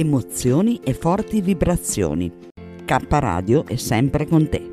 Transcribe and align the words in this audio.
emozioni 0.00 0.80
e 0.82 0.94
forti 0.94 1.42
vibrazioni. 1.42 2.32
K 2.86 3.06
Radio 3.08 3.66
è 3.66 3.76
sempre 3.76 4.26
con 4.26 4.48
te. 4.48 4.68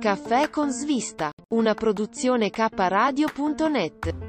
Caffè 0.00 0.50
con 0.50 0.70
svista, 0.70 1.30
una 1.56 1.72
produzione 1.74 2.50
kradio.net. 2.50 4.25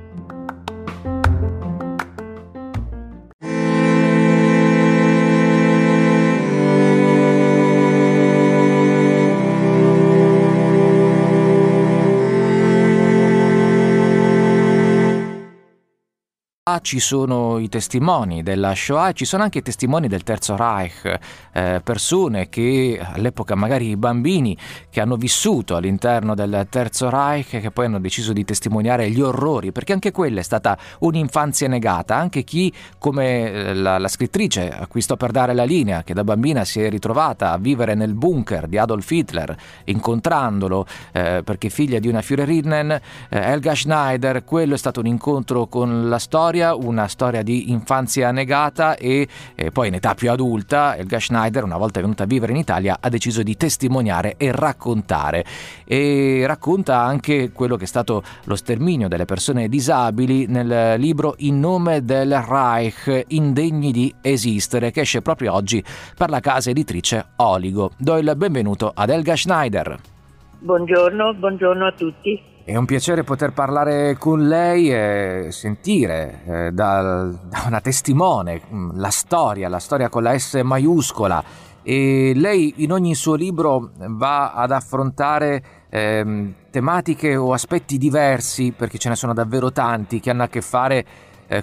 ci 16.81 16.99
sono 16.99 17.59
i 17.59 17.69
testimoni 17.69 18.43
della 18.43 18.73
Shoah, 18.73 19.11
ci 19.11 19.25
sono 19.25 19.43
anche 19.43 19.59
i 19.59 19.61
testimoni 19.61 20.07
del 20.07 20.23
Terzo 20.23 20.55
Reich, 20.55 21.17
eh, 21.53 21.81
persone 21.83 22.49
che 22.49 22.99
all'epoca 23.01 23.55
magari 23.55 23.89
i 23.89 23.97
bambini 23.97 24.57
che 24.89 25.01
hanno 25.01 25.15
vissuto 25.15 25.75
all'interno 25.75 26.35
del 26.35 26.67
Terzo 26.69 27.09
Reich 27.09 27.59
che 27.59 27.71
poi 27.71 27.85
hanno 27.85 27.99
deciso 27.99 28.33
di 28.33 28.43
testimoniare 28.43 29.09
gli 29.09 29.21
orrori, 29.21 29.71
perché 29.71 29.93
anche 29.93 30.11
quella 30.11 30.39
è 30.39 30.43
stata 30.43 30.77
un'infanzia 30.99 31.67
negata, 31.67 32.15
anche 32.15 32.43
chi 32.43 32.71
come 32.97 33.51
eh, 33.51 33.73
la, 33.73 33.97
la 33.97 34.07
scrittrice 34.07 34.69
a 34.69 34.87
cui 34.87 35.01
sto 35.01 35.17
per 35.17 35.31
dare 35.31 35.53
la 35.53 35.63
linea, 35.63 36.03
che 36.03 36.13
da 36.13 36.23
bambina 36.23 36.65
si 36.65 36.81
è 36.81 36.89
ritrovata 36.89 37.51
a 37.51 37.57
vivere 37.57 37.95
nel 37.95 38.13
bunker 38.13 38.67
di 38.67 38.77
Adolf 38.77 39.09
Hitler, 39.09 39.55
incontrandolo 39.85 40.85
eh, 41.11 41.41
perché 41.43 41.69
figlia 41.69 41.99
di 41.99 42.07
una 42.07 42.21
Führerinnen, 42.21 42.91
eh, 42.91 42.99
Helga 43.29 43.75
Schneider, 43.75 44.43
quello 44.43 44.73
è 44.73 44.77
stato 44.77 44.99
un 44.99 45.07
incontro 45.07 45.67
con 45.67 46.09
la 46.09 46.19
storia 46.19 46.66
una 46.75 47.07
storia 47.07 47.43
di 47.43 47.71
infanzia 47.71 48.31
negata 48.31 48.95
e, 48.95 49.27
e 49.55 49.71
poi 49.71 49.87
in 49.87 49.95
età 49.95 50.13
più 50.13 50.31
adulta 50.31 50.95
Elga 50.95 51.19
Schneider, 51.19 51.63
una 51.63 51.77
volta 51.77 52.01
venuta 52.01 52.23
a 52.23 52.25
vivere 52.25 52.51
in 52.51 52.57
Italia, 52.57 52.97
ha 52.99 53.09
deciso 53.09 53.43
di 53.43 53.55
testimoniare 53.55 54.35
e 54.37 54.51
raccontare. 54.51 55.45
E 55.85 56.43
racconta 56.45 56.99
anche 56.99 57.51
quello 57.51 57.75
che 57.75 57.83
è 57.83 57.87
stato 57.87 58.23
lo 58.45 58.55
sterminio 58.55 59.07
delle 59.07 59.25
persone 59.25 59.67
disabili 59.67 60.45
nel 60.47 60.99
libro 60.99 61.35
In 61.39 61.59
nome 61.59 62.03
del 62.03 62.41
Reich, 62.41 63.25
indegni 63.27 63.91
di 63.91 64.13
esistere, 64.21 64.91
che 64.91 65.01
esce 65.01 65.21
proprio 65.21 65.53
oggi 65.53 65.83
per 66.15 66.29
la 66.29 66.39
casa 66.39 66.69
editrice 66.69 67.25
Oligo. 67.37 67.91
Do 67.97 68.17
il 68.17 68.33
benvenuto 68.35 68.91
ad 68.93 69.09
Elga 69.09 69.35
Schneider. 69.35 69.99
Buongiorno, 70.59 71.33
buongiorno 71.35 71.85
a 71.85 71.91
tutti. 71.91 72.55
È 72.67 72.75
un 72.75 72.83
piacere 72.83 73.23
poter 73.23 73.53
parlare 73.53 74.17
con 74.17 74.45
lei 74.45 74.91
e 74.91 75.47
sentire 75.51 76.41
eh, 76.45 76.71
da, 76.73 77.23
da, 77.31 77.63
una 77.65 77.79
testimone 77.79 78.59
mm, 78.69 78.99
la 78.99 79.09
storia, 79.09 79.69
la 79.69 79.79
storia 79.79 80.09
con 80.09 80.21
la 80.21 80.37
S 80.37 80.59
maiuscola. 80.61 81.41
E 81.81 82.33
lei 82.35 82.73
in 82.83 82.91
ogni 82.91 83.15
suo 83.15 83.35
libro 83.35 83.91
va 83.95 84.51
ad 84.51 84.71
affrontare 84.71 85.63
eh, 85.87 86.53
tematiche 86.69 87.37
o 87.37 87.53
aspetti 87.53 87.97
diversi, 87.97 88.73
perché 88.73 88.97
ce 88.97 89.07
ne 89.07 89.15
sono 89.15 89.33
davvero 89.33 89.71
tanti, 89.71 90.19
che 90.19 90.29
hanno 90.29 90.43
a 90.43 90.49
che 90.49 90.59
fare 90.59 91.05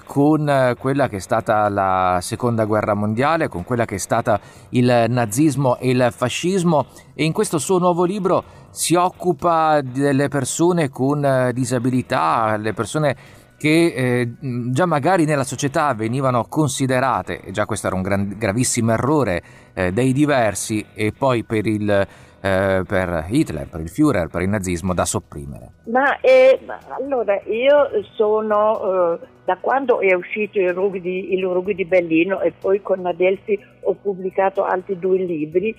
con 0.05 0.75
quella 0.79 1.07
che 1.07 1.17
è 1.17 1.19
stata 1.19 1.69
la 1.69 2.19
seconda 2.21 2.65
guerra 2.65 2.93
mondiale, 2.93 3.47
con 3.47 3.63
quella 3.63 3.85
che 3.85 3.95
è 3.95 3.99
stata 3.99 4.39
il 4.69 5.05
nazismo 5.09 5.77
e 5.77 5.89
il 5.89 6.09
fascismo 6.11 6.87
e 7.13 7.23
in 7.23 7.31
questo 7.31 7.57
suo 7.57 7.77
nuovo 7.77 8.03
libro 8.03 8.43
si 8.71 8.95
occupa 8.95 9.81
delle 9.81 10.27
persone 10.27 10.89
con 10.89 11.23
eh, 11.23 11.53
disabilità, 11.53 12.57
le 12.57 12.73
persone 12.73 13.15
che 13.57 13.93
eh, 13.95 14.33
già 14.71 14.85
magari 14.85 15.23
nella 15.23 15.45
società 15.45 15.93
venivano 15.93 16.45
considerate, 16.49 17.41
e 17.41 17.51
già 17.51 17.65
questo 17.65 17.87
era 17.87 17.95
un 17.95 18.01
gran, 18.01 18.35
gravissimo 18.37 18.91
errore, 18.91 19.41
eh, 19.73 19.91
dei 19.93 20.11
diversi 20.11 20.85
e 20.93 21.13
poi 21.17 21.43
per 21.43 21.65
il 21.65 22.07
eh, 22.45 22.83
per 22.85 23.25
Hitler, 23.27 23.67
per 23.67 23.79
il 23.79 23.89
Führer, 23.89 24.27
per 24.27 24.43
il 24.43 24.49
nazismo 24.49 24.93
da 24.93 25.03
sopprimere? 25.03 25.71
Ma 25.85 26.19
eh, 26.19 26.59
allora 26.89 27.41
io 27.45 27.89
sono, 28.13 29.13
eh, 29.13 29.19
da 29.45 29.57
quando 29.57 29.99
è 29.99 30.13
uscito 30.13 30.59
il 30.59 30.73
Rughi, 30.73 30.99
di, 30.99 31.75
di 31.75 31.85
Berlino 31.85 32.41
e 32.41 32.51
poi 32.51 32.81
con 32.81 33.05
Adelphi 33.05 33.57
ho 33.81 33.93
pubblicato 33.93 34.63
altri 34.63 34.97
due 34.97 35.19
libri, 35.19 35.73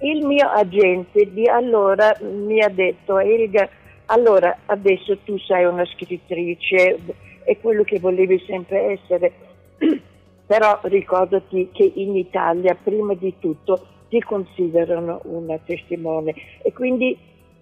il 0.00 0.24
mio 0.24 0.48
agente 0.48 1.32
di 1.32 1.48
allora 1.48 2.16
mi 2.20 2.62
ha 2.62 2.68
detto 2.68 3.18
Elga, 3.18 3.68
allora 4.06 4.56
adesso 4.66 5.18
tu 5.24 5.36
sei 5.38 5.64
una 5.64 5.84
scrittrice, 5.84 6.98
è 7.42 7.58
quello 7.58 7.82
che 7.82 7.98
volevi 7.98 8.40
sempre 8.46 8.92
essere, 8.92 9.32
però 10.46 10.78
ricordati 10.84 11.70
che 11.72 11.90
in 11.96 12.16
Italia 12.16 12.76
prima 12.80 13.14
di 13.14 13.34
tutto 13.40 13.84
ti 14.08 14.20
considerano 14.20 15.20
una 15.24 15.58
testimone. 15.58 16.34
E 16.62 16.72
quindi 16.72 17.18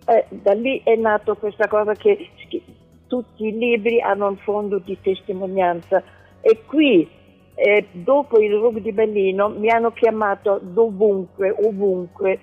eh, 0.07 0.25
da 0.29 0.53
lì 0.53 0.83
è 0.85 0.95
nato 0.97 1.35
questa 1.37 1.67
cosa 1.67 1.95
che 1.95 2.29
tutti 3.07 3.47
i 3.47 3.57
libri 3.57 4.01
hanno 4.01 4.29
un 4.29 4.37
fondo 4.37 4.79
di 4.79 4.99
testimonianza. 5.01 6.03
E 6.41 6.63
qui 6.67 7.09
eh, 7.55 7.87
dopo 7.93 8.39
il 8.39 8.53
RUG 8.53 8.81
di 8.81 8.93
Berlino 8.93 9.49
mi 9.49 9.71
hanno 9.71 9.93
chiamato 9.93 10.61
dovunque, 10.63 11.51
ovunque. 11.51 12.39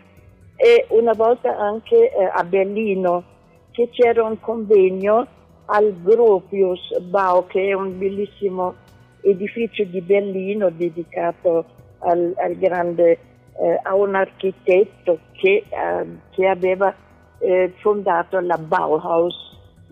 E 0.56 0.86
una 0.90 1.14
volta 1.14 1.58
anche 1.58 2.12
eh, 2.12 2.30
a 2.32 2.44
Berlino 2.44 3.24
che 3.72 3.90
c'era 3.90 4.24
un 4.24 4.40
convegno 4.40 5.28
al 5.66 5.94
Gropius 6.02 7.00
Bau 7.00 7.48
che 7.48 7.70
è 7.70 7.74
un 7.74 7.98
bellissimo 7.98 8.76
edificio 9.22 9.84
di 9.86 10.02
Berlino 10.02 10.70
dedicato 10.70 11.66
al, 12.00 12.34
al 12.38 12.56
grande 12.58 13.20
eh, 13.60 13.80
a 13.82 13.96
un 13.96 14.16
architetto 14.16 15.20
che, 15.34 15.64
eh, 15.70 16.06
che 16.32 16.48
aveva 16.48 16.94
eh, 17.40 17.74
fondato 17.80 18.40
la 18.40 18.58
Bauhaus, 18.58 19.36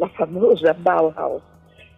la 0.01 0.09
famosa 0.13 0.73
Bauhaus. 0.73 1.41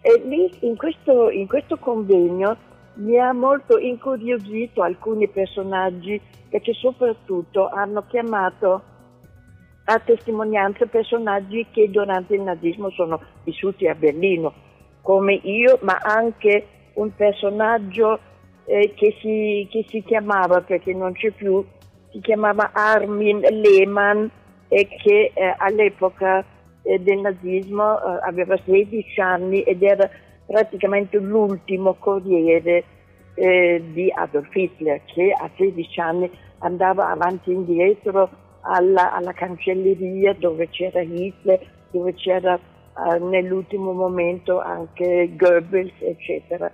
E 0.02 0.22
lì 0.25 0.52
in 0.68 0.75
questo, 0.75 1.30
in 1.30 1.47
questo 1.47 1.78
convegno 1.78 2.58
mi 2.96 3.18
ha 3.18 3.31
molto 3.31 3.78
incuriosito 3.80 4.84
alcuni 4.84 5.28
personaggi 5.30 6.19
perché 6.50 6.74
soprattutto 6.74 7.69
hanno 7.69 8.03
chiamato 8.08 8.81
a 9.86 10.00
testimonianza 10.00 10.86
personaggi 10.86 11.66
che 11.72 11.90
durante 11.90 12.36
il 12.36 12.42
nazismo 12.42 12.90
sono 12.92 13.19
vissuti 13.44 13.88
a 13.88 13.96
Berlino, 13.96 14.53
come 15.02 15.34
io, 15.34 15.80
ma 15.81 15.97
anche 16.02 16.68
un 16.94 17.13
personaggio 17.16 18.19
eh, 18.66 18.94
che, 18.94 19.16
si, 19.19 19.68
che, 19.69 19.86
si, 19.90 20.03
chiamava, 20.03 20.62
perché 20.62 20.94
non 20.94 21.13
c'è 21.13 21.31
più, 21.31 21.66
si 22.12 22.19
chiamava 22.19 22.72
Armin 22.74 23.40
Lehmann 23.40 24.25
e 24.68 24.88
che 24.88 25.31
eh, 25.34 25.56
all'epoca 25.58 26.46
eh, 26.83 26.99
del 26.99 27.19
nazismo 27.19 27.97
eh, 27.97 28.19
aveva 28.23 28.57
16 28.63 29.19
anni 29.21 29.61
ed 29.63 29.81
era 29.83 30.09
praticamente 30.45 31.17
l'ultimo 31.17 31.95
corriere 31.95 32.83
eh, 33.35 33.83
di 33.91 34.11
Adolf 34.11 34.53
Hitler 34.53 35.01
che 35.05 35.31
a 35.31 35.49
16 35.55 35.99
anni 35.99 36.31
andava 36.59 37.09
avanti 37.09 37.49
e 37.49 37.53
indietro 37.53 38.29
alla, 38.61 39.13
alla 39.13 39.33
cancelleria 39.33 40.33
dove 40.33 40.69
c'era 40.69 41.01
Hitler, 41.01 41.59
dove 41.91 42.13
c'era 42.13 42.56
eh, 42.56 43.19
nell'ultimo 43.19 43.91
momento 43.91 44.59
anche 44.59 45.31
Goebbels, 45.36 45.94
eccetera. 46.00 46.71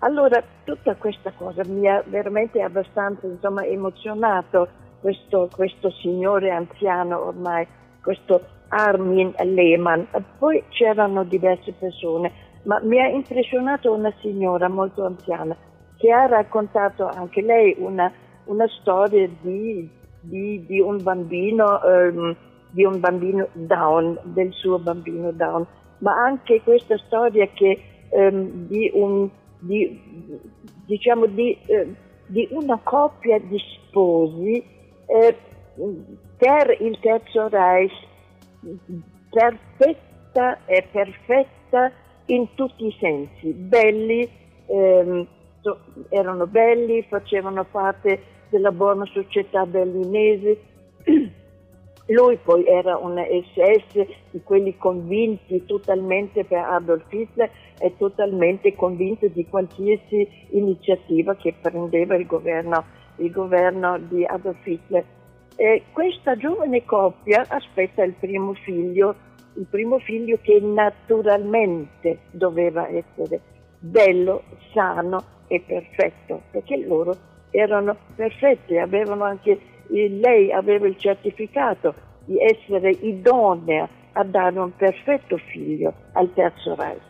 Allora, 0.00 0.42
tutta 0.64 0.94
questa 0.96 1.32
cosa 1.32 1.62
mi 1.66 1.88
ha 1.88 2.02
veramente 2.06 2.60
abbastanza 2.60 3.26
insomma, 3.26 3.64
emozionato, 3.64 4.68
questo, 5.00 5.48
questo, 5.54 5.90
signore 5.90 6.50
anziano 6.50 7.26
ormai, 7.26 7.66
questo 8.06 8.40
Armin 8.68 9.34
Lehmann. 9.42 10.04
Poi 10.38 10.62
c'erano 10.68 11.24
diverse 11.24 11.72
persone, 11.72 12.30
ma 12.62 12.78
mi 12.82 13.00
ha 13.00 13.08
impressionato 13.08 13.92
una 13.92 14.14
signora 14.20 14.68
molto 14.68 15.04
anziana 15.04 15.56
che 15.96 16.12
ha 16.12 16.26
raccontato 16.26 17.08
anche 17.08 17.42
lei 17.42 17.74
una, 17.78 18.12
una 18.44 18.66
storia 18.80 19.28
di, 19.40 19.90
di, 20.20 20.64
di, 20.64 20.78
un 20.78 21.02
bambino, 21.02 21.80
um, 21.82 22.36
di 22.70 22.84
un 22.84 23.00
bambino 23.00 23.48
down, 23.54 24.16
del 24.22 24.52
suo 24.52 24.78
bambino 24.78 25.32
down, 25.32 25.66
ma 25.98 26.12
anche 26.14 26.60
questa 26.62 26.96
storia 26.98 27.48
che, 27.54 27.80
um, 28.10 28.66
di 28.68 28.88
un 28.94 29.28
di, 29.58 29.98
diciamo 30.84 31.26
di, 31.26 31.56
eh, 31.66 31.94
di, 32.26 32.46
una 32.52 32.78
coppia 32.82 33.38
di 33.38 33.58
sposi 33.58 34.62
eh, 35.06 35.36
per 36.36 36.76
il 36.80 36.98
Terzo 37.00 37.48
Reich 37.48 37.92
perfetta 39.30 40.58
e 40.66 40.86
perfetta 40.90 41.92
in 42.26 42.54
tutti 42.54 42.86
i 42.86 42.96
sensi, 42.98 43.52
belli, 43.52 44.28
ehm, 44.66 45.26
erano 46.08 46.46
belli, 46.46 47.02
facevano 47.08 47.64
parte 47.64 48.20
della 48.50 48.72
buona 48.72 49.04
società 49.06 49.66
berlinese. 49.66 50.58
Lui 52.08 52.36
poi 52.36 52.64
era 52.66 52.96
un 52.96 53.16
SS 53.16 54.06
di 54.30 54.40
quelli 54.44 54.76
convinti 54.76 55.64
totalmente 55.64 56.44
per 56.44 56.58
Adolf 56.58 57.12
Hitler 57.12 57.50
e 57.80 57.96
totalmente 57.96 58.74
convinto 58.74 59.26
di 59.26 59.44
qualsiasi 59.48 60.28
iniziativa 60.50 61.34
che 61.34 61.54
prendeva 61.60 62.14
il 62.14 62.26
governo, 62.26 62.84
il 63.16 63.30
governo 63.32 63.98
di 63.98 64.24
Adolf 64.24 64.64
Hitler. 64.64 65.04
E 65.56 65.84
questa 65.92 66.36
giovane 66.36 66.84
coppia 66.84 67.44
aspetta 67.48 68.02
il 68.04 68.12
primo 68.12 68.52
figlio, 68.52 69.14
il 69.54 69.66
primo 69.70 69.98
figlio 69.98 70.38
che 70.42 70.60
naturalmente 70.60 72.18
doveva 72.30 72.86
essere 72.88 73.40
bello, 73.78 74.42
sano 74.72 75.22
e 75.46 75.60
perfetto, 75.60 76.42
perché 76.50 76.76
loro 76.84 77.16
erano 77.50 77.96
perfetti, 78.14 78.76
avevano 78.76 79.24
anche 79.24 79.58
lei 79.88 80.52
aveva 80.52 80.86
il 80.86 80.98
certificato 80.98 81.94
di 82.24 82.38
essere 82.38 82.90
idonea 82.90 83.88
a 84.12 84.24
dare 84.24 84.58
un 84.58 84.74
perfetto 84.76 85.38
figlio 85.38 85.92
al 86.12 86.32
Terzo 86.34 86.74
Reich. 86.74 87.00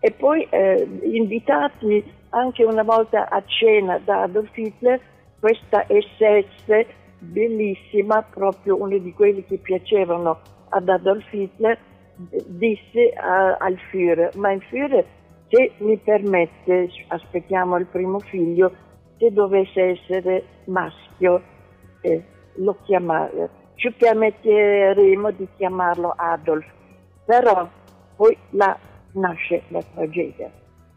E 0.00 0.12
poi 0.12 0.46
eh, 0.48 0.88
invitati 1.02 2.02
anche 2.30 2.64
una 2.64 2.82
volta 2.82 3.28
a 3.28 3.42
cena 3.44 3.98
da 3.98 4.22
Adolf 4.22 4.56
Hitler, 4.56 5.00
questa 5.40 5.84
SS 5.88 6.86
bellissima, 7.20 8.22
proprio 8.22 8.80
uno 8.80 8.98
di 8.98 9.12
quelli 9.12 9.44
che 9.44 9.58
piacevano 9.58 10.40
ad 10.70 10.88
Adolf 10.88 11.32
Hitler, 11.32 11.78
disse 12.46 13.12
a, 13.16 13.56
al 13.56 13.78
Führer, 13.90 14.36
ma 14.36 14.52
il 14.52 14.62
Führer 14.68 15.04
se 15.50 15.72
mi 15.78 15.96
permette, 15.98 16.88
aspettiamo 17.08 17.76
il 17.76 17.86
primo 17.86 18.20
figlio, 18.20 18.72
se 19.18 19.32
dovesse 19.32 19.82
essere 19.82 20.44
maschio, 20.66 21.42
eh, 22.02 22.24
lo 22.54 22.76
chiamare, 22.84 23.50
ci 23.74 23.90
permetteremo 23.90 25.30
di 25.32 25.48
chiamarlo 25.56 26.14
Adolf, 26.16 26.66
però 27.24 27.68
poi 28.14 28.36
là 28.50 28.78
nasce 29.14 29.62
la 29.68 29.82
tragedia, 29.94 30.50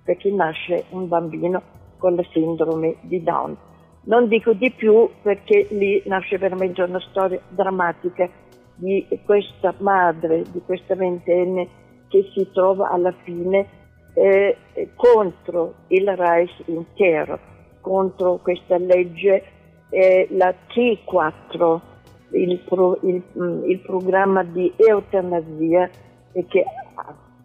perché 0.03 0.29
nasce 0.29 0.85
un 0.89 1.07
bambino 1.07 1.61
con 1.97 2.15
la 2.15 2.23
sindrome 2.31 2.97
di 3.01 3.23
Down. 3.23 3.57
Non 4.05 4.27
dico 4.27 4.53
di 4.53 4.71
più 4.71 5.09
perché 5.21 5.67
lì 5.71 6.01
nasce 6.05 6.37
veramente 6.37 6.81
una 6.81 6.99
storia 7.09 7.39
drammatica 7.49 8.29
di 8.75 9.07
questa 9.25 9.73
madre, 9.77 10.43
di 10.51 10.61
questa 10.65 10.95
ventenne 10.95 11.67
che 12.09 12.29
si 12.33 12.49
trova 12.51 12.89
alla 12.89 13.13
fine 13.23 13.81
eh, 14.13 14.57
contro 14.95 15.75
il 15.87 16.15
Reich 16.15 16.63
intero, 16.65 17.39
contro 17.81 18.37
questa 18.37 18.77
legge, 18.77 19.43
eh, 19.89 20.27
la 20.31 20.53
T4, 20.67 21.79
il, 22.31 22.59
pro, 22.59 22.99
il, 23.01 23.21
mm, 23.39 23.69
il, 23.69 23.79
programma 23.79 24.43
di 24.43 24.71
eutanasia, 24.75 25.89
che 26.47 26.65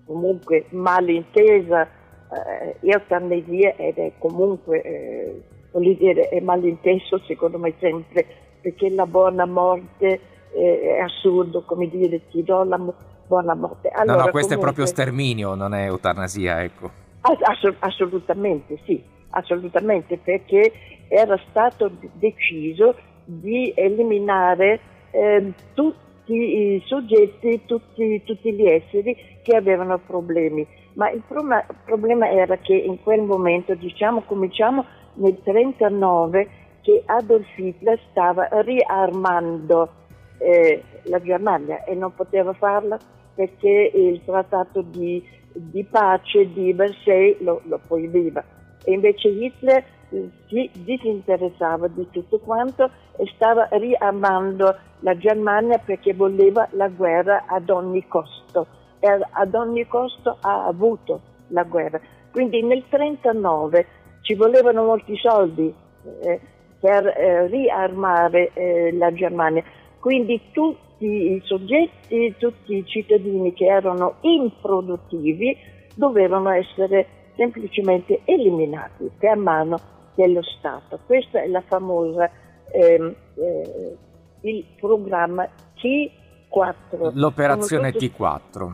comunque 0.05 0.67
malintesa 0.71 1.83
eh, 1.83 2.77
eutanasia 2.81 3.75
ed 3.77 3.99
è 3.99 4.13
comunque, 4.19 4.83
eh, 4.83 5.43
voglio 5.73 5.93
dire, 5.94 6.29
è 6.29 6.41
malinteso 6.41 7.19
secondo 7.26 7.59
me 7.59 7.75
sempre, 7.79 8.26
perché 8.61 8.91
la 8.91 9.06
buona 9.06 9.47
morte 9.47 10.20
eh, 10.53 10.81
è 10.97 11.00
assurdo, 11.00 11.62
come 11.62 11.88
dire, 11.88 12.29
ti 12.29 12.43
do 12.43 12.65
la 12.65 12.79
morte 12.79 13.17
buona 13.29 13.55
morte. 13.55 13.88
Allora, 13.91 14.19
no, 14.19 14.25
no, 14.25 14.31
questo 14.31 14.55
comunque... 14.55 14.56
è 14.56 14.59
proprio 14.59 14.87
sterminio, 14.87 15.55
non 15.55 15.75
è 15.75 15.85
eutanasia, 15.85 16.62
ecco. 16.65 16.91
Ass- 17.20 17.75
assolutamente 17.81 18.79
sì, 18.85 19.00
assolutamente, 19.31 20.17
perché 20.17 20.73
era 21.09 21.38
stato 21.50 21.91
deciso 22.14 22.97
di 23.25 23.73
eliminare 23.76 24.81
eh, 25.11 25.53
tutti 25.75 26.32
i 26.32 26.82
soggetti, 26.87 27.62
tutti, 27.67 28.23
tutti, 28.25 28.53
gli 28.53 28.67
esseri 28.67 29.17
che 29.43 29.56
avevano 29.56 29.99
problemi. 29.99 30.67
Ma 30.94 31.11
il 31.11 31.23
pro- 31.26 31.44
problema 31.85 32.29
era 32.31 32.56
che 32.56 32.75
in 32.75 33.00
quel 33.03 33.21
momento, 33.21 33.75
diciamo, 33.75 34.23
cominciamo 34.23 34.85
nel 35.19 35.38
1939, 35.44 36.49
che 36.82 37.03
Adolf 37.06 37.47
Hitler 37.56 38.00
stava 38.11 38.49
riarmando 38.62 39.91
eh, 40.38 40.82
la 41.05 41.20
Germania 41.20 41.85
e 41.85 41.94
non 41.94 42.15
poteva 42.15 42.53
farla 42.53 42.99
perché 43.35 43.93
il 43.94 44.20
trattato 44.25 44.82
di, 44.82 45.23
di 45.53 45.85
pace 45.85 46.53
di 46.53 46.73
Versailles 46.73 47.41
lo, 47.41 47.61
lo 47.65 47.81
proibiva. 47.87 48.43
E 48.85 48.93
invece 48.93 49.29
Hitler 49.29 49.85
eh, 50.11 50.31
si 50.49 50.70
disinteressava 50.73 51.88
di 51.88 52.09
tutto 52.11 52.38
quanto 52.38 52.91
e 53.17 53.31
stava 53.35 53.69
riamando 53.73 54.75
la 55.00 55.17
Germania 55.17 55.79
perché 55.79 56.14
voleva 56.14 56.67
la 56.73 56.88
guerra 56.88 57.44
ad 57.47 57.69
ogni 57.69 58.06
costo 58.09 58.67
e 59.00 59.06
ad 59.31 59.55
ogni 59.55 59.87
costo 59.87 60.38
ha 60.41 60.67
avuto 60.67 61.21
la 61.49 61.64
guerra. 61.64 62.00
Quindi 62.31 62.62
nel 62.62 62.85
1939 62.91 63.87
ci 64.29 64.35
volevano 64.35 64.85
molti 64.85 65.17
soldi 65.17 65.73
eh, 66.21 66.41
per 66.79 67.07
eh, 67.07 67.47
riarmare 67.47 68.51
eh, 68.53 68.93
la 68.93 69.11
Germania. 69.15 69.65
Quindi 69.99 70.51
tutti 70.53 71.07
i 71.07 71.41
soggetti, 71.45 72.35
tutti 72.37 72.77
i 72.77 72.85
cittadini 72.85 73.55
che 73.55 73.65
erano 73.65 74.17
improduttivi 74.21 75.57
dovevano 75.95 76.51
essere 76.51 77.07
semplicemente 77.37 78.21
eliminati 78.25 79.11
per 79.19 79.37
mano 79.37 79.79
dello 80.15 80.43
Stato. 80.43 80.99
Questa 81.07 81.41
è 81.41 81.47
la 81.47 81.63
famosa, 81.63 82.31
ehm, 82.71 83.15
eh, 83.35 83.97
il 84.43 84.63
programma 84.79 85.49
T4. 85.75 87.13
L'operazione 87.15 87.93
T4. 87.93 88.73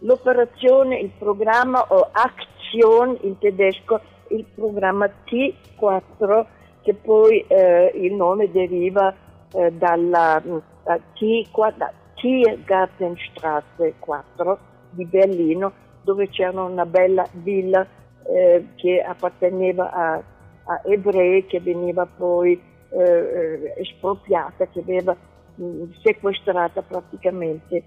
L'operazione, 0.00 0.98
il 0.98 1.10
programma 1.16 1.86
o 1.88 2.08
Aktion 2.12 3.16
in 3.20 3.38
tedesco, 3.38 4.00
il 4.30 4.44
programma 4.54 5.10
T4 5.24 6.46
che 6.86 6.94
poi 6.94 7.44
eh, 7.48 7.90
il 7.96 8.14
nome 8.14 8.50
deriva 8.50 9.12
eh, 9.52 9.72
dalla 9.72 10.40
da 10.84 11.92
Tiergartenstraße 12.14 13.94
4 13.98 14.58
di 14.90 15.04
Berlino, 15.04 15.72
dove 16.02 16.28
c'era 16.28 16.62
una 16.62 16.86
bella 16.86 17.26
villa 17.32 17.84
eh, 18.22 18.68
che 18.76 19.02
apparteneva 19.02 19.90
a, 19.90 20.22
a, 20.64 20.80
ebrei, 20.84 21.44
che 21.46 21.60
veniva 21.60 22.06
poi 22.06 22.52
eh, 22.90 23.02
eh 23.02 23.74
espropriata, 23.78 24.68
che 24.68 24.78
aveva 24.78 25.16
mh, 25.56 25.86
sequestrata 26.02 26.82
praticamente. 26.82 27.82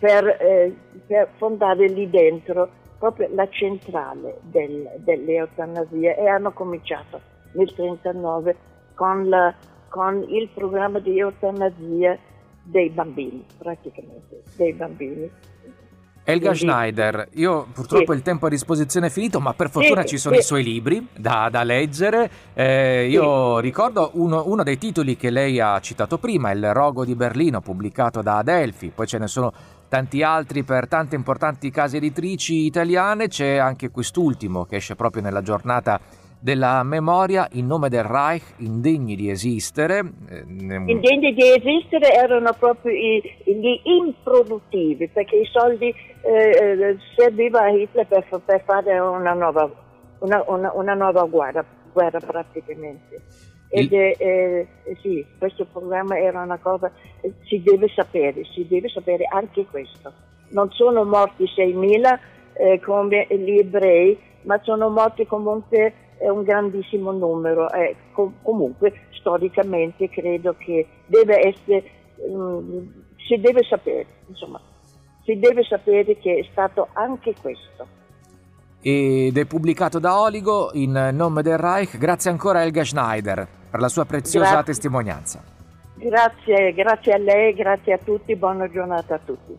Per, 0.00 0.36
eh, 0.40 0.74
per, 1.06 1.28
fondare 1.36 1.86
lì 1.86 2.10
dentro 2.10 2.68
proprio 2.98 3.28
la 3.34 3.48
centrale 3.48 4.38
del, 4.42 4.88
dell'eutanasia 4.98 6.16
e 6.16 6.26
hanno 6.28 6.52
cominciato 6.52 7.20
nel 7.52 7.72
1939 7.76 8.56
con 8.94 9.28
la 9.28 9.54
con 9.94 10.26
il 10.28 10.48
programma 10.52 10.98
di 10.98 11.20
eutanasia 11.20 12.18
dei 12.64 12.90
bambini, 12.90 13.44
praticamente, 13.56 14.42
dei 14.56 14.72
bambini. 14.72 15.30
Elga 16.26 16.48
Quindi, 16.48 16.58
Schneider, 16.58 17.28
io 17.34 17.68
purtroppo 17.72 18.10
sì. 18.10 18.18
il 18.18 18.24
tempo 18.24 18.46
a 18.46 18.48
disposizione 18.48 19.06
è 19.06 19.10
finito, 19.10 19.38
ma 19.38 19.54
per 19.54 19.70
fortuna 19.70 20.00
sì, 20.00 20.08
ci 20.08 20.16
sono 20.16 20.34
sì. 20.34 20.40
i 20.40 20.44
suoi 20.44 20.64
libri 20.64 21.06
da, 21.16 21.48
da 21.48 21.62
leggere. 21.62 22.28
Eh, 22.54 23.06
io 23.08 23.60
ricordo 23.60 24.10
uno, 24.14 24.42
uno, 24.46 24.64
dei 24.64 24.78
titoli 24.78 25.16
che 25.16 25.30
lei 25.30 25.60
ha 25.60 25.78
citato 25.78 26.18
prima, 26.18 26.50
Il 26.50 26.72
Rogo 26.72 27.04
di 27.04 27.14
Berlino, 27.14 27.60
pubblicato 27.60 28.20
da 28.20 28.38
Adelphi, 28.38 28.90
poi 28.92 29.06
ce 29.06 29.18
ne 29.18 29.28
sono 29.28 29.52
tanti 29.94 30.24
altri 30.24 30.64
per 30.64 30.88
tante 30.88 31.14
importanti 31.14 31.70
case 31.70 31.98
editrici 31.98 32.64
italiane, 32.64 33.28
c'è 33.28 33.58
anche 33.58 33.92
quest'ultimo 33.92 34.64
che 34.64 34.76
esce 34.76 34.96
proprio 34.96 35.22
nella 35.22 35.40
giornata 35.40 36.00
della 36.40 36.82
memoria 36.82 37.46
in 37.52 37.66
nome 37.66 37.88
del 37.88 38.02
Reich 38.02 38.54
indegni 38.56 39.14
di 39.14 39.30
esistere. 39.30 40.00
Eh, 40.28 40.42
indegni 40.48 41.32
di 41.32 41.48
esistere 41.48 42.12
erano 42.12 42.52
proprio 42.58 42.92
gli 42.92 43.80
improduttivi, 43.84 45.06
perché 45.06 45.36
i 45.36 45.48
soldi 45.52 45.94
eh, 46.22 46.32
eh 46.32 46.96
serviva 47.16 47.60
a 47.60 47.70
Hitler 47.70 48.08
per, 48.08 48.40
per 48.44 48.64
fare 48.64 48.98
una 48.98 49.32
nuova, 49.32 49.70
una, 50.18 50.42
una, 50.48 50.72
una 50.74 50.94
nuova 50.94 51.22
guerra, 51.22 51.64
guerra, 51.92 52.18
praticamente. 52.18 53.22
Ed 53.76 53.92
è, 53.92 54.14
eh, 54.18 54.68
sì, 55.02 55.26
questo 55.36 55.64
programma 55.64 56.16
era 56.16 56.40
una 56.42 56.58
cosa, 56.58 56.92
si 57.42 57.60
deve 57.60 57.88
sapere, 57.88 58.44
si 58.54 58.68
deve 58.68 58.88
sapere 58.88 59.24
anche 59.28 59.66
questo. 59.66 60.12
Non 60.50 60.70
sono 60.70 61.02
morti 61.04 61.42
6.000 61.44 62.18
eh, 62.52 62.80
come 62.80 63.26
gli 63.28 63.58
ebrei, 63.58 64.16
ma 64.42 64.60
sono 64.62 64.90
morti 64.90 65.26
comunque 65.26 65.92
è 66.18 66.28
un 66.28 66.44
grandissimo 66.44 67.10
numero. 67.10 67.68
Eh, 67.72 67.96
com- 68.12 68.34
comunque, 68.42 68.92
storicamente 69.10 70.08
credo 70.08 70.54
che 70.56 70.86
deve 71.06 71.44
essere, 71.44 71.82
mh, 72.28 72.32
mm, 72.32 72.86
si 73.26 73.40
deve 73.40 73.64
sapere, 73.64 74.06
insomma, 74.28 74.60
si 75.24 75.36
deve 75.36 75.64
sapere 75.64 76.16
che 76.18 76.36
è 76.36 76.46
stato 76.52 76.90
anche 76.92 77.34
questo. 77.42 77.88
Ed 78.80 79.36
è 79.36 79.44
pubblicato 79.46 79.98
da 79.98 80.20
Oligo 80.20 80.70
in 80.74 81.10
nome 81.12 81.42
del 81.42 81.58
Reich. 81.58 81.98
Grazie 81.98 82.30
ancora 82.30 82.60
a 82.60 82.62
Elga 82.62 82.84
Schneider 82.84 83.62
per 83.74 83.82
la 83.82 83.88
sua 83.88 84.04
preziosa 84.04 84.50
Grazie. 84.50 84.64
testimonianza. 84.66 85.42
Grazie, 85.96 86.72
grazie 86.74 87.12
a 87.12 87.18
lei, 87.18 87.54
grazie 87.54 87.94
a 87.94 87.98
tutti, 87.98 88.36
buona 88.36 88.70
giornata 88.70 89.16
a 89.16 89.18
tutti. 89.18 89.58